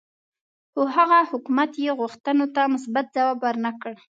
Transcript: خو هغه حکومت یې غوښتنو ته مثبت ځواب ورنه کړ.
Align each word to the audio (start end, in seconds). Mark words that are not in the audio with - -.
خو 0.71 0.81
هغه 0.95 1.19
حکومت 1.31 1.71
یې 1.83 1.91
غوښتنو 1.99 2.45
ته 2.55 2.61
مثبت 2.73 3.05
ځواب 3.15 3.37
ورنه 3.43 3.71
کړ. 3.81 3.93